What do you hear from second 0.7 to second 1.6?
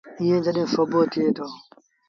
سُوڀو ٿئي دو